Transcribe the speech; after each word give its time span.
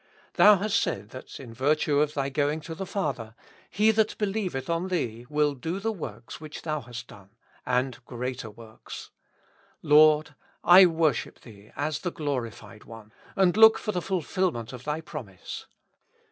Thou 0.33 0.55
hast 0.55 0.79
said 0.81 1.09
that 1.11 1.39
in 1.39 1.53
virtue 1.53 1.99
of 1.99 2.15
Thy 2.15 2.29
going 2.29 2.59
to 2.61 2.73
the 2.73 2.87
Father, 2.87 3.35
he 3.69 3.91
that 3.91 4.17
believeth 4.17 4.67
on 4.67 4.87
Thee 4.87 5.27
will 5.29 5.53
do 5.53 5.79
the 5.79 5.91
works 5.91 6.41
which 6.41 6.63
Thou 6.63 6.81
hast 6.81 7.09
done, 7.09 7.29
and 7.67 8.03
greater 8.05 8.49
works. 8.49 9.11
Lord! 9.83 10.33
I 10.63 10.87
wor 10.87 11.13
ship 11.13 11.41
Thee 11.41 11.71
as 11.75 11.99
the 11.99 12.09
Glorified 12.11 12.85
One, 12.85 13.13
and 13.35 13.55
look 13.55 13.77
for 13.77 13.91
the 13.91 14.01
ful 14.01 14.23
filment 14.23 14.73
of 14.73 14.85
Thy 14.85 15.01
promise. 15.01 15.67